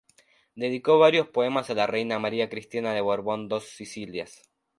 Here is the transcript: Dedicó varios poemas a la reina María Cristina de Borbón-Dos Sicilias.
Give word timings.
Dedicó 0.55 0.97
varios 0.97 1.27
poemas 1.27 1.69
a 1.69 1.75
la 1.75 1.85
reina 1.85 2.17
María 2.17 2.49
Cristina 2.49 2.95
de 2.95 3.01
Borbón-Dos 3.01 3.65
Sicilias. 3.65 4.41